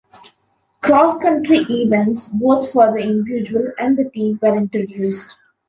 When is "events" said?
1.69-2.25